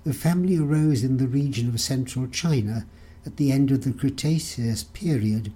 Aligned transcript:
The 0.06 0.14
family 0.14 0.58
arose 0.58 1.04
in 1.04 1.18
the 1.18 1.28
region 1.28 1.68
of 1.68 1.82
central 1.82 2.28
China 2.28 2.88
at 3.26 3.36
the 3.36 3.52
end 3.52 3.72
of 3.72 3.84
the 3.84 3.92
Cretaceous 3.92 4.86
period, 4.86 5.52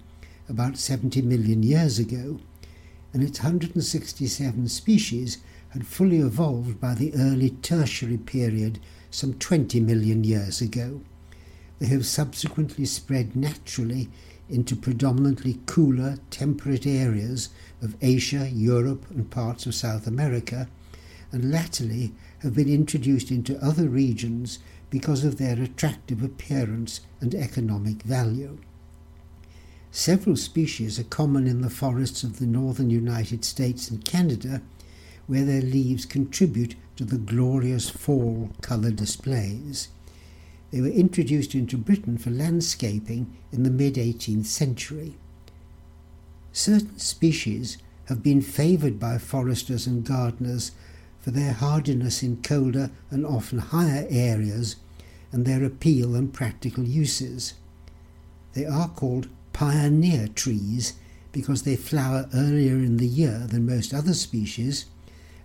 about 0.49 0.77
70 0.77 1.21
million 1.21 1.63
years 1.63 1.97
ago, 1.97 2.39
and 3.15 3.23
its 3.23 3.41
167 3.41 4.67
species 4.67 5.37
had 5.69 5.87
fully 5.87 6.17
evolved 6.17 6.81
by 6.81 6.93
the 6.93 7.13
early 7.15 7.49
tertiary 7.49 8.17
period 8.17 8.77
some 9.09 9.33
20 9.35 9.79
million 9.79 10.25
years 10.25 10.59
ago. 10.59 10.99
They 11.79 11.85
have 11.85 12.05
subsequently 12.05 12.83
spread 12.83 13.33
naturally 13.33 14.09
into 14.49 14.75
predominantly 14.75 15.61
cooler, 15.65 16.17
temperate 16.29 16.85
areas 16.85 17.47
of 17.81 17.95
Asia, 18.01 18.49
Europe, 18.51 19.05
and 19.09 19.31
parts 19.31 19.65
of 19.65 19.75
South 19.75 20.07
America, 20.07 20.67
and 21.31 21.49
latterly 21.49 22.11
have 22.39 22.53
been 22.53 22.67
introduced 22.67 23.31
into 23.31 23.63
other 23.63 23.87
regions 23.87 24.59
because 24.89 25.23
of 25.23 25.37
their 25.37 25.61
attractive 25.61 26.21
appearance 26.21 26.99
and 27.21 27.33
economic 27.33 28.03
value. 28.03 28.57
Several 29.95 30.35
species 30.35 30.99
are 30.99 31.05
common 31.05 31.47
in 31.47 31.61
the 31.61 31.69
forests 31.69 32.21
of 32.23 32.37
the 32.37 32.45
northern 32.45 32.89
United 32.89 33.45
States 33.45 33.89
and 33.89 34.03
Canada, 34.03 34.61
where 35.25 35.45
their 35.45 35.61
leaves 35.61 36.05
contribute 36.05 36.75
to 36.97 37.05
the 37.05 37.17
glorious 37.17 37.89
fall 37.89 38.49
colour 38.59 38.91
displays. 38.91 39.87
They 40.69 40.81
were 40.81 40.89
introduced 40.89 41.55
into 41.55 41.77
Britain 41.77 42.17
for 42.17 42.29
landscaping 42.29 43.37
in 43.53 43.63
the 43.63 43.69
mid 43.69 43.95
18th 43.95 44.47
century. 44.47 45.15
Certain 46.51 46.99
species 46.99 47.77
have 48.09 48.21
been 48.21 48.41
favoured 48.41 48.99
by 48.99 49.17
foresters 49.17 49.87
and 49.87 50.03
gardeners 50.03 50.71
for 51.21 51.31
their 51.31 51.53
hardiness 51.53 52.21
in 52.21 52.41
colder 52.41 52.91
and 53.09 53.25
often 53.25 53.59
higher 53.59 54.05
areas 54.09 54.75
and 55.31 55.45
their 55.45 55.63
appeal 55.63 56.15
and 56.15 56.33
practical 56.33 56.83
uses. 56.83 57.53
They 58.51 58.65
are 58.65 58.89
called 58.89 59.29
pioneer 59.55 60.27
trees 60.27 60.95
because 61.31 61.63
they 61.63 61.77
flower 61.77 62.27
earlier 62.33 62.73
in 62.73 62.97
the 62.97 63.07
year 63.07 63.47
than 63.47 63.65
most 63.65 63.93
other 63.93 64.13
species 64.13 64.85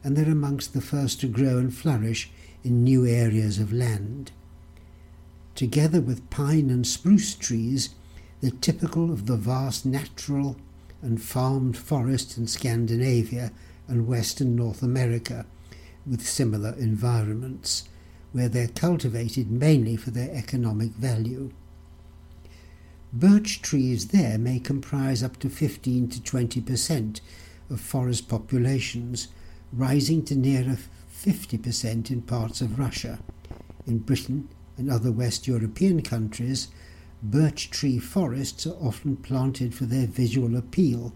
and 0.02 0.16
they're 0.16 0.32
amongst 0.32 0.74
the 0.74 0.80
first 0.80 1.20
to 1.20 1.28
grow 1.28 1.58
and 1.58 1.72
flourish 1.72 2.28
in 2.64 2.82
new 2.82 3.06
areas 3.06 3.60
of 3.60 3.72
land. 3.72 4.32
Together 5.54 6.00
with 6.00 6.28
pine 6.28 6.70
and 6.70 6.88
spruce 6.88 7.36
trees, 7.36 7.90
they're 8.40 8.50
typical 8.50 9.12
of 9.12 9.26
the 9.26 9.36
vast 9.36 9.86
natural 9.86 10.56
and 11.02 11.22
farmed 11.22 11.78
forests 11.78 12.36
in 12.36 12.48
Scandinavia 12.48 13.52
and 13.86 14.08
western 14.08 14.56
North 14.56 14.82
America 14.82 15.46
with 16.04 16.26
similar 16.26 16.72
environments, 16.72 17.88
where 18.32 18.48
they're 18.48 18.66
cultivated 18.66 19.52
mainly 19.52 19.94
for 19.94 20.10
their 20.10 20.34
economic 20.34 20.90
value. 20.90 21.52
Birch 23.12 23.60
trees 23.60 24.08
there 24.08 24.38
may 24.38 24.60
comprise 24.60 25.22
up 25.22 25.38
to 25.40 25.50
15 25.50 26.08
to 26.10 26.22
20 26.22 26.60
percent 26.60 27.20
of 27.68 27.80
forest 27.80 28.28
populations, 28.28 29.28
rising 29.72 30.24
to 30.24 30.36
nearer 30.36 30.76
50% 31.12 32.10
in 32.10 32.22
parts 32.22 32.60
of 32.60 32.78
Russia. 32.78 33.18
In 33.86 33.98
Britain 33.98 34.48
and 34.76 34.90
other 34.90 35.10
West 35.10 35.48
European 35.48 36.02
countries, 36.02 36.68
birch 37.22 37.70
tree 37.70 37.98
forests 37.98 38.66
are 38.66 38.76
often 38.80 39.16
planted 39.16 39.74
for 39.74 39.84
their 39.86 40.06
visual 40.06 40.56
appeal 40.56 41.12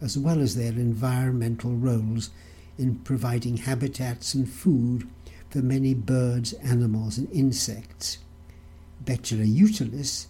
as 0.00 0.16
well 0.16 0.40
as 0.40 0.54
their 0.54 0.72
environmental 0.72 1.72
roles 1.72 2.30
in 2.76 2.94
providing 2.96 3.56
habitats 3.56 4.34
and 4.34 4.48
food 4.48 5.08
for 5.50 5.58
many 5.58 5.94
birds, 5.94 6.52
animals, 6.54 7.18
and 7.18 7.30
insects. 7.32 8.18
Betula 9.04 9.46
utilis 9.46 10.26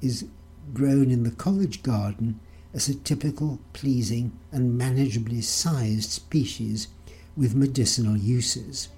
is 0.00 0.26
grown 0.72 1.10
in 1.10 1.22
the 1.22 1.30
college 1.30 1.82
garden 1.82 2.40
as 2.72 2.88
a 2.88 2.94
typical, 2.94 3.60
pleasing, 3.72 4.32
and 4.50 4.78
manageably 4.78 5.42
sized 5.42 6.10
species 6.10 6.88
with 7.36 7.54
medicinal 7.54 8.16
uses. 8.16 8.88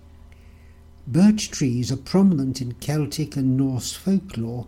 Birch 1.07 1.51
trees 1.51 1.93
are 1.93 1.97
prominent 1.97 2.61
in 2.61 2.75
Celtic 2.75 3.37
and 3.37 3.57
Norse 3.57 3.93
folklore 3.93 4.67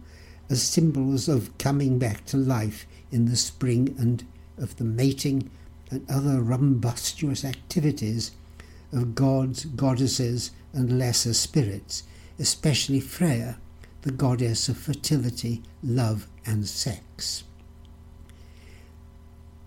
as 0.50 0.62
symbols 0.62 1.28
of 1.28 1.56
coming 1.58 1.98
back 1.98 2.24
to 2.26 2.36
life 2.36 2.86
in 3.10 3.26
the 3.26 3.36
spring 3.36 3.94
and 3.98 4.24
of 4.56 4.76
the 4.76 4.84
mating 4.84 5.50
and 5.90 6.08
other 6.08 6.40
rumbustious 6.40 7.44
activities 7.44 8.32
of 8.92 9.14
gods, 9.14 9.64
goddesses, 9.64 10.50
and 10.72 10.98
lesser 10.98 11.34
spirits, 11.34 12.04
especially 12.38 13.00
Freya, 13.00 13.58
the 14.02 14.12
goddess 14.12 14.68
of 14.68 14.76
fertility, 14.78 15.62
love, 15.82 16.28
and 16.46 16.66
sex. 16.66 17.44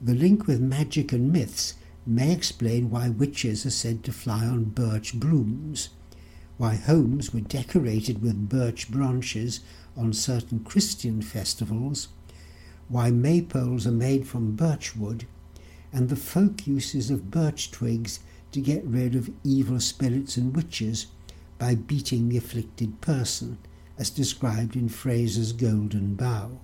The 0.02 0.16
link 0.16 0.48
with 0.48 0.62
magic 0.62 1.12
and 1.12 1.32
myths 1.32 1.76
may 2.06 2.32
explain 2.32 2.90
why 2.90 3.10
witches 3.10 3.66
are 3.66 3.72
said 3.72 4.04
to 4.04 4.12
fly 4.12 4.46
on 4.46 4.64
birch 4.64 5.14
brooms, 5.14 5.90
why 6.58 6.76
homes 6.76 7.34
were 7.34 7.42
decorated 7.42 8.22
with 8.22 8.50
birch 8.50 8.90
branches 8.90 9.60
on 9.98 10.14
certain 10.14 10.60
Christian 10.62 11.22
festivals, 11.22 12.08
why 12.88 13.12
maypoles 13.12 13.86
are 13.86 13.92
made 13.92 14.28
from 14.28 14.56
birch 14.56 14.96
wood, 14.96 15.26
and 15.94 16.10
the 16.10 16.16
folk 16.16 16.66
uses 16.66 17.12
of 17.12 17.32
birch 17.32 17.70
twigs 17.72 18.20
to 18.52 18.62
get 18.62 18.84
rid 18.86 19.16
of 19.16 19.30
evil 19.44 19.80
spirits 19.80 20.38
and 20.38 20.56
witches 20.56 21.08
by 21.58 21.76
beating 21.76 22.30
the 22.30 22.38
afflicted 22.38 23.00
person, 23.02 23.58
as 23.98 24.10
described 24.10 24.76
in 24.76 24.90
Frazer's 24.90 25.54
Golden 25.54 26.16
Bough. 26.16 26.60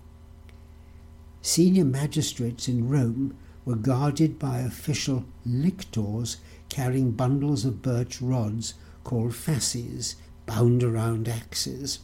Senior 1.41 1.85
magistrates 1.85 2.67
in 2.67 2.89
Rome 2.89 3.35
were 3.63 3.75
guarded 3.75 4.39
by 4.39 4.59
official 4.59 5.25
lictors 5.45 6.37
carrying 6.69 7.11
bundles 7.11 7.65
of 7.65 7.81
birch 7.81 8.21
rods 8.21 8.73
called 9.03 9.35
fasces 9.35 10.15
bound 10.45 10.83
around 10.83 11.27
axes. 11.27 11.99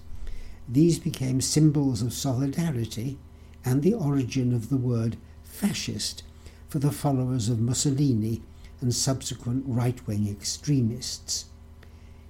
These 0.68 1.00
became 1.00 1.42
symbols 1.42 2.02
of 2.02 2.14
solidarity 2.14 3.18
and 3.66 3.82
the 3.82 3.94
origin 3.94 4.54
of 4.54 4.70
the 4.70 4.78
word 4.78 5.18
fascist 5.44 6.24
for 6.68 6.80
the 6.80 6.92
followers 6.92 7.50
of 7.50 7.60
Mussolini 7.60 8.42
and 8.82 8.94
subsequent 8.94 9.64
right 9.68 10.06
wing 10.08 10.28
extremists. 10.28 11.46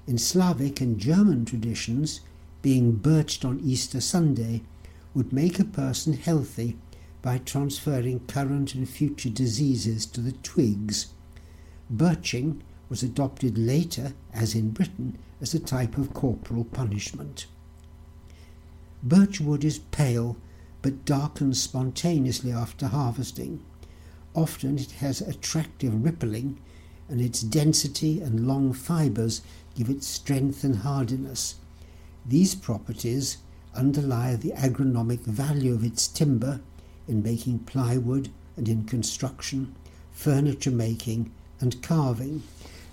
In 0.06 0.18
Slavic 0.18 0.82
and 0.82 1.00
German 1.00 1.46
traditions, 1.46 2.22
being 2.64 2.98
birched 2.98 3.46
on 3.46 3.60
Easter 3.60 4.02
Sunday 4.02 4.64
would 5.14 5.32
make 5.32 5.60
a 5.60 5.66
person 5.66 6.14
healthy 6.14 6.76
by 7.22 7.38
transferring 7.38 8.22
current 8.22 8.74
and 8.74 8.90
future 8.90 9.30
diseases 9.30 10.08
to 10.08 10.22
the 10.22 10.32
twigs. 10.32 11.08
Birching 11.92 12.62
was 12.90 13.04
adopted 13.04 13.58
later, 13.58 14.14
as 14.34 14.56
in 14.56 14.72
Britain, 14.72 15.20
as 15.40 15.54
a 15.54 15.60
type 15.60 15.98
of 15.98 16.14
corporal 16.14 16.64
punishment. 16.64 17.46
Birch 19.04 19.40
wood 19.40 19.64
is 19.64 19.80
pale 19.80 20.38
but 20.82 21.06
darkens 21.06 21.62
spontaneously 21.62 22.52
after 22.52 22.88
harvesting. 22.88 23.64
Often 24.34 24.80
it 24.80 24.92
has 24.92 25.22
attractive 25.22 26.04
rippling, 26.04 26.60
and 27.10 27.22
its 27.22 27.42
density 27.42 28.22
and 28.22 28.48
long 28.48 28.74
fibres 28.74 29.42
give 29.76 29.90
it 29.90 30.04
strength 30.04 30.64
and 30.64 30.78
hardiness. 30.78 31.56
These 32.26 32.56
properties 32.56 33.38
underlie 33.76 34.36
the 34.36 34.52
agronomic 34.52 35.22
value 35.22 35.74
of 35.74 35.84
its 35.84 36.08
timber 36.08 36.62
in 37.08 37.22
making 37.22 37.60
plywood 37.60 38.30
and 38.56 38.70
in 38.70 38.86
construction, 38.86 39.76
furniture 40.12 40.72
making, 40.72 41.32
and 41.60 41.82
carving. 41.82 42.44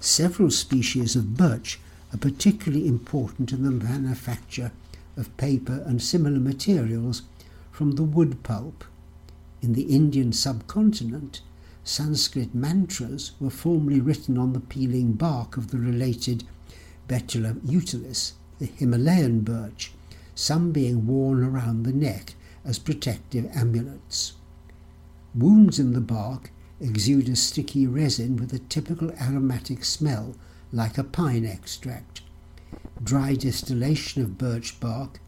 Several 0.01 0.51
species 0.51 1.15
of 1.15 1.37
birch 1.37 1.79
are 2.13 2.19
particularly 2.19 2.89
important 2.89 3.53
in 3.53 3.63
the 3.63 3.71
manufacture 3.71 4.73
of 5.17 5.37
paper 5.37 5.85
and 5.87 6.03
similar 6.03 6.41
materials 6.41 7.23
from 7.71 7.93
the 7.93 8.03
wood 8.03 8.43
pulp. 8.43 8.85
In 9.63 9.75
the 9.75 9.95
Indian 9.95 10.33
subcontinent, 10.33 11.43
Sanskrit 11.85 12.55
mantras 12.55 13.33
were 13.39 13.51
formerly 13.51 14.01
written 14.01 14.39
on 14.39 14.53
the 14.53 14.61
peeling 14.61 15.13
bark 15.13 15.57
of 15.57 15.71
the 15.71 15.79
related 15.79 16.45
Betula 17.09 17.55
utilis, 17.61 18.33
the 18.61 18.67
Himalayan 18.67 19.41
birch, 19.41 19.93
some 20.35 20.71
being 20.71 21.07
worn 21.07 21.43
around 21.43 21.83
the 21.83 21.93
neck 21.93 22.35
as 22.65 22.79
protective 22.79 23.51
amulets. 23.55 24.35
Wounds 25.35 25.79
in 25.79 25.95
the 25.95 26.01
bark 26.01 26.53
exude 26.79 27.29
a 27.29 27.37
sticky 27.37 27.87
resin 27.87 28.37
with 28.37 28.53
a 28.53 28.59
typical 28.59 29.11
aromatic 29.13 29.85
smell 29.85 30.37
like 30.73 30.99
a 30.99 31.05
pine 31.05 31.45
extract. 31.45 32.21
Dry 33.03 33.35
distillation 33.35 34.23
of 34.23 34.39
birch 34.39 34.79
bark 34.79 35.21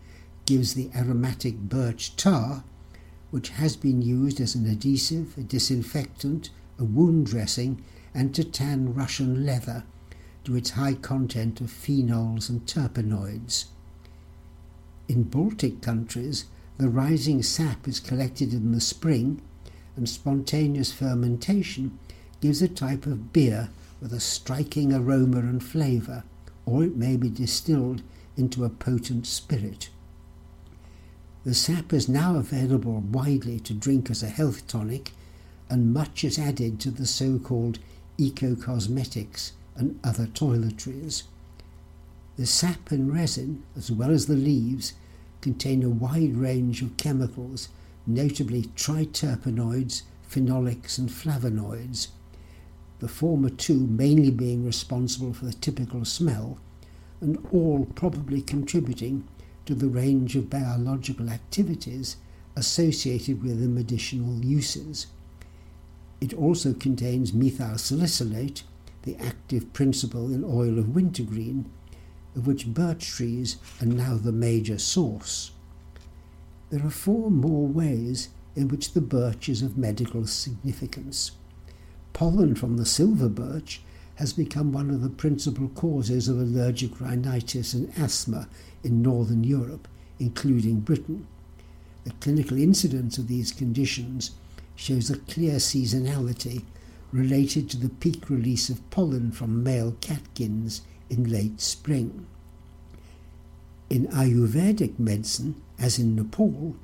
gives 0.44 0.74
the 0.74 0.90
aromatic 0.94 1.56
birch 1.58 2.14
tar, 2.16 2.64
which 3.30 3.48
has 3.50 3.76
been 3.76 4.02
used 4.02 4.40
as 4.40 4.54
an 4.54 4.68
adhesive, 4.68 5.36
a 5.38 5.42
disinfectant, 5.42 6.50
a 6.78 6.84
wound 6.84 7.26
dressing, 7.26 7.82
and 8.14 8.34
to 8.34 8.44
tan 8.44 8.92
Russian 8.92 9.46
leather 9.46 9.84
to 10.44 10.56
its 10.56 10.70
high 10.70 10.94
content 10.94 11.60
of 11.60 11.68
phenols 11.68 12.48
and 12.48 12.66
terpenoids. 12.66 13.66
In 15.08 15.24
Baltic 15.24 15.80
countries, 15.80 16.46
the 16.78 16.88
rising 16.88 17.42
sap 17.42 17.86
is 17.86 18.00
collected 18.00 18.52
in 18.52 18.72
the 18.72 18.80
spring, 18.80 19.40
and 19.96 20.08
spontaneous 20.08 20.92
fermentation 20.92 21.98
gives 22.40 22.62
a 22.62 22.68
type 22.68 23.06
of 23.06 23.32
beer 23.32 23.70
with 24.00 24.12
a 24.12 24.20
striking 24.20 24.92
aroma 24.92 25.38
and 25.38 25.62
flavour, 25.62 26.24
or 26.66 26.82
it 26.84 26.96
may 26.96 27.16
be 27.16 27.28
distilled 27.28 28.02
into 28.36 28.64
a 28.64 28.70
potent 28.70 29.26
spirit. 29.26 29.90
The 31.44 31.54
sap 31.54 31.92
is 31.92 32.08
now 32.08 32.36
available 32.36 33.00
widely 33.00 33.60
to 33.60 33.74
drink 33.74 34.10
as 34.10 34.22
a 34.22 34.28
health 34.28 34.66
tonic, 34.66 35.12
and 35.68 35.92
much 35.92 36.24
is 36.24 36.38
added 36.38 36.80
to 36.80 36.90
the 36.90 37.06
so 37.06 37.38
called 37.38 37.78
eco 38.18 38.54
cosmetics 38.54 39.52
and 39.76 39.98
other 40.04 40.26
toiletries. 40.26 41.24
The 42.36 42.46
sap 42.46 42.90
and 42.90 43.12
resin, 43.12 43.62
as 43.76 43.90
well 43.90 44.10
as 44.10 44.26
the 44.26 44.34
leaves, 44.34 44.94
contain 45.40 45.82
a 45.82 45.88
wide 45.88 46.36
range 46.36 46.82
of 46.82 46.96
chemicals, 46.96 47.68
notably 48.06 48.64
triterpenoids, 48.76 50.02
phenolics, 50.28 50.98
and 50.98 51.10
flavonoids, 51.10 52.08
the 53.00 53.08
former 53.08 53.50
two 53.50 53.86
mainly 53.86 54.30
being 54.30 54.64
responsible 54.64 55.32
for 55.34 55.44
the 55.44 55.52
typical 55.52 56.04
smell, 56.04 56.58
and 57.20 57.44
all 57.52 57.86
probably 57.94 58.40
contributing 58.40 59.26
to 59.66 59.74
the 59.74 59.88
range 59.88 60.36
of 60.36 60.50
biological 60.50 61.28
activities 61.28 62.16
associated 62.56 63.42
with 63.42 63.60
the 63.60 63.68
medicinal 63.68 64.44
uses. 64.44 65.06
It 66.20 66.32
also 66.34 66.72
contains 66.72 67.32
methyl 67.32 67.78
salicylate, 67.78 68.62
the 69.02 69.16
active 69.16 69.72
principle 69.72 70.32
in 70.32 70.44
oil 70.44 70.78
of 70.78 70.94
wintergreen, 70.94 71.70
of 72.36 72.46
which 72.46 72.72
birch 72.72 73.08
trees 73.08 73.56
are 73.80 73.86
now 73.86 74.16
the 74.16 74.32
major 74.32 74.78
source. 74.78 75.50
There 76.70 76.84
are 76.86 76.90
four 76.90 77.30
more 77.30 77.66
ways 77.66 78.30
in 78.56 78.68
which 78.68 78.92
the 78.92 79.00
birch 79.00 79.48
is 79.48 79.62
of 79.62 79.76
medical 79.76 80.26
significance. 80.26 81.32
Pollen 82.12 82.54
from 82.54 82.76
the 82.76 82.86
silver 82.86 83.28
birch 83.28 83.82
has 84.16 84.32
become 84.32 84.72
one 84.72 84.90
of 84.90 85.02
the 85.02 85.08
principal 85.08 85.68
causes 85.68 86.28
of 86.28 86.38
allergic 86.38 87.00
rhinitis 87.00 87.74
and 87.74 87.92
asthma 87.98 88.48
in 88.84 89.02
northern 89.02 89.42
Europe, 89.42 89.88
including 90.18 90.80
Britain. 90.80 91.26
The 92.04 92.12
clinical 92.20 92.58
incidence 92.58 93.18
of 93.18 93.28
these 93.28 93.52
conditions 93.52 94.32
shows 94.76 95.10
a 95.10 95.18
clear 95.18 95.56
seasonality 95.56 96.62
related 97.12 97.68
to 97.70 97.76
the 97.76 97.90
peak 97.90 98.30
release 98.30 98.70
of 98.70 98.88
pollen 98.90 99.30
from 99.30 99.62
male 99.62 99.94
catkins 100.00 100.82
in 101.10 101.24
late 101.24 101.60
spring. 101.60 102.26
In 103.90 104.06
Ayurvedic 104.08 104.98
medicine, 104.98 105.60
as 105.78 105.98
in 105.98 106.16
Nepal, 106.16 106.74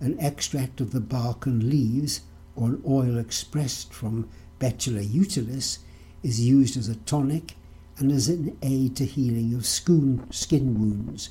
an 0.00 0.18
extract 0.18 0.80
of 0.80 0.92
the 0.92 1.00
bark 1.00 1.44
and 1.44 1.62
leaves 1.62 2.22
or 2.56 2.68
an 2.68 2.82
oil 2.86 3.18
expressed 3.18 3.92
from 3.92 4.28
Betula 4.58 5.04
utilis 5.06 5.78
is 6.22 6.40
used 6.40 6.76
as 6.76 6.88
a 6.88 6.96
tonic 6.96 7.54
and 7.98 8.10
as 8.10 8.28
an 8.28 8.56
aid 8.62 8.96
to 8.96 9.04
healing 9.04 9.54
of 9.54 9.66
skin 9.66 10.24
wounds, 10.32 11.30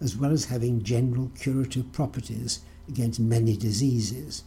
as 0.00 0.16
well 0.16 0.30
as 0.30 0.44
having 0.46 0.82
general 0.82 1.30
curative 1.38 1.90
properties 1.92 2.60
against 2.88 3.18
many 3.18 3.56
diseases. 3.56 4.44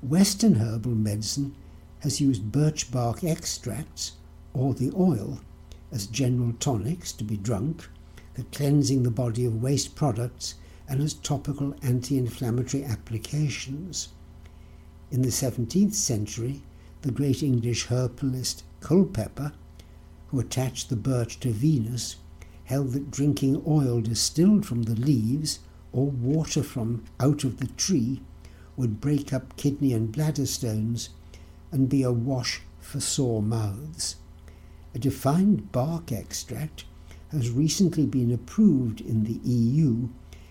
Western 0.00 0.54
herbal 0.54 0.92
medicine 0.92 1.54
has 2.02 2.20
used 2.20 2.50
birch 2.50 2.90
bark 2.90 3.22
extracts 3.22 4.12
or 4.52 4.74
the 4.74 4.92
oil 4.96 5.38
as 5.92 6.08
general 6.08 6.52
tonics 6.58 7.12
to 7.12 7.22
be 7.22 7.36
drunk, 7.36 7.88
for 8.34 8.42
cleansing 8.44 9.02
the 9.02 9.10
body 9.10 9.44
of 9.44 9.62
waste 9.62 9.94
products, 9.94 10.54
and 10.88 11.00
as 11.00 11.14
topical 11.14 11.76
anti 11.82 12.18
inflammatory 12.18 12.82
applications. 12.82 14.08
In 15.12 15.22
the 15.22 15.28
17th 15.28 15.94
century, 15.94 16.62
the 17.02 17.12
great 17.12 17.40
English 17.42 17.86
herbalist 17.86 18.64
Culpeper, 18.80 19.52
who 20.28 20.40
attached 20.40 20.88
the 20.88 20.96
birch 20.96 21.38
to 21.40 21.52
Venus, 21.52 22.16
held 22.64 22.92
that 22.92 23.12
drinking 23.12 23.62
oil 23.64 24.00
distilled 24.00 24.66
from 24.66 24.84
the 24.84 24.96
leaves 24.96 25.60
or 25.92 26.06
water 26.06 26.64
from 26.64 27.04
out 27.20 27.44
of 27.44 27.58
the 27.58 27.68
tree 27.68 28.22
would 28.76 29.00
break 29.00 29.32
up 29.32 29.56
kidney 29.56 29.92
and 29.92 30.10
bladder 30.10 30.46
stones 30.46 31.10
and 31.72 31.88
be 31.88 32.02
a 32.02 32.12
wash 32.12 32.60
for 32.78 33.00
sore 33.00 33.42
mouths. 33.42 34.16
A 34.94 34.98
defined 34.98 35.72
bark 35.72 36.12
extract 36.12 36.84
has 37.30 37.50
recently 37.50 38.06
been 38.06 38.30
approved 38.30 39.00
in 39.00 39.24
the 39.24 39.40
EU 39.42 40.08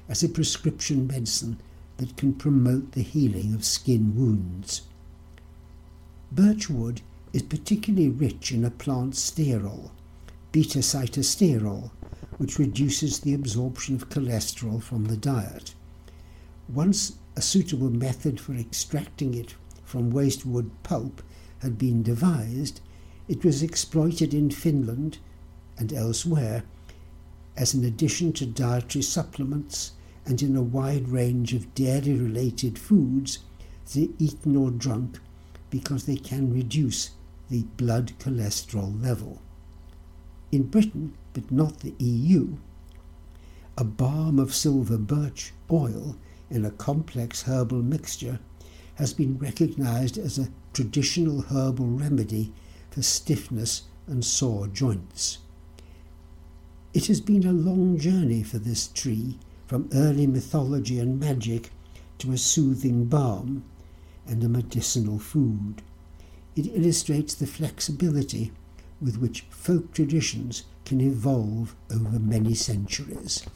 as 0.09 0.23
a 0.23 0.29
prescription 0.29 1.07
medicine 1.07 1.61
that 1.97 2.17
can 2.17 2.33
promote 2.33 2.91
the 2.93 3.03
healing 3.03 3.53
of 3.53 3.63
skin 3.63 4.15
wounds. 4.15 4.81
Birchwood 6.31 7.01
is 7.33 7.43
particularly 7.43 8.09
rich 8.09 8.51
in 8.51 8.65
a 8.65 8.71
plant 8.71 9.13
sterol, 9.13 9.91
beta 10.51 10.79
sitosterol, 10.79 11.91
which 12.37 12.57
reduces 12.57 13.19
the 13.19 13.33
absorption 13.33 13.93
of 13.95 14.09
cholesterol 14.09 14.81
from 14.81 15.05
the 15.05 15.17
diet. 15.17 15.75
Once 16.67 17.13
a 17.35 17.41
suitable 17.41 17.89
method 17.89 18.39
for 18.39 18.53
extracting 18.53 19.33
it 19.33 19.55
from 19.91 20.09
waste 20.09 20.45
wood 20.45 20.71
pulp 20.83 21.21
had 21.59 21.77
been 21.77 22.01
devised, 22.01 22.79
it 23.27 23.43
was 23.43 23.61
exploited 23.61 24.33
in 24.33 24.49
Finland 24.49 25.17
and 25.77 25.91
elsewhere 25.91 26.63
as 27.57 27.73
an 27.73 27.83
addition 27.83 28.31
to 28.31 28.45
dietary 28.45 29.01
supplements 29.01 29.91
and 30.25 30.41
in 30.41 30.55
a 30.55 30.61
wide 30.61 31.09
range 31.09 31.53
of 31.53 31.75
dairy 31.75 32.13
related 32.13 32.79
foods 32.79 33.39
they 33.93 34.07
eaten 34.17 34.55
or 34.55 34.71
drunk 34.71 35.19
because 35.69 36.05
they 36.05 36.15
can 36.15 36.53
reduce 36.53 37.09
the 37.49 37.63
blood 37.75 38.13
cholesterol 38.17 39.03
level. 39.03 39.41
In 40.53 40.63
Britain, 40.63 41.15
but 41.33 41.51
not 41.51 41.81
the 41.81 41.95
EU, 41.99 42.55
a 43.77 43.83
balm 43.83 44.39
of 44.39 44.55
silver 44.55 44.97
birch 44.97 45.51
oil 45.69 46.15
in 46.49 46.63
a 46.63 46.71
complex 46.71 47.41
herbal 47.41 47.83
mixture 47.83 48.39
has 49.01 49.13
been 49.15 49.35
recognized 49.39 50.15
as 50.19 50.37
a 50.37 50.47
traditional 50.73 51.41
herbal 51.41 51.87
remedy 51.87 52.53
for 52.91 53.01
stiffness 53.01 53.81
and 54.05 54.23
sore 54.23 54.67
joints. 54.67 55.39
It 56.93 57.07
has 57.07 57.19
been 57.19 57.47
a 57.47 57.51
long 57.51 57.97
journey 57.97 58.43
for 58.43 58.59
this 58.59 58.89
tree 58.89 59.39
from 59.65 59.89
early 59.91 60.27
mythology 60.27 60.99
and 60.99 61.19
magic 61.19 61.71
to 62.19 62.31
a 62.31 62.37
soothing 62.37 63.05
balm 63.05 63.63
and 64.27 64.43
a 64.43 64.47
medicinal 64.47 65.17
food. 65.17 65.81
It 66.55 66.67
illustrates 66.67 67.33
the 67.33 67.47
flexibility 67.47 68.51
with 69.01 69.17
which 69.17 69.45
folk 69.49 69.93
traditions 69.93 70.61
can 70.85 71.01
evolve 71.01 71.75
over 71.91 72.19
many 72.19 72.53
centuries. 72.53 73.47